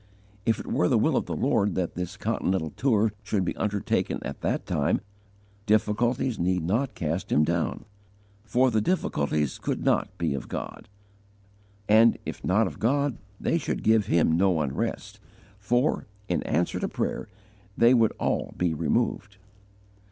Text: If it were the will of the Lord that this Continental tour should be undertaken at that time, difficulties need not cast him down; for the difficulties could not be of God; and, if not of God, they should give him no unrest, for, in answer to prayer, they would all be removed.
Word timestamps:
If 0.47 0.59
it 0.59 0.65
were 0.65 0.87
the 0.87 0.97
will 0.97 1.15
of 1.15 1.27
the 1.27 1.35
Lord 1.35 1.75
that 1.75 1.93
this 1.93 2.17
Continental 2.17 2.71
tour 2.71 3.13
should 3.21 3.45
be 3.45 3.55
undertaken 3.55 4.17
at 4.23 4.41
that 4.41 4.65
time, 4.65 4.99
difficulties 5.67 6.39
need 6.39 6.63
not 6.63 6.95
cast 6.95 7.31
him 7.31 7.43
down; 7.43 7.85
for 8.43 8.71
the 8.71 8.81
difficulties 8.81 9.59
could 9.59 9.85
not 9.85 10.09
be 10.17 10.33
of 10.33 10.47
God; 10.47 10.89
and, 11.87 12.17
if 12.25 12.43
not 12.43 12.65
of 12.65 12.79
God, 12.79 13.19
they 13.39 13.59
should 13.59 13.83
give 13.83 14.07
him 14.07 14.31
no 14.31 14.59
unrest, 14.61 15.19
for, 15.59 16.07
in 16.27 16.41
answer 16.47 16.79
to 16.79 16.87
prayer, 16.87 17.27
they 17.77 17.93
would 17.93 18.13
all 18.17 18.55
be 18.57 18.73
removed. 18.73 19.37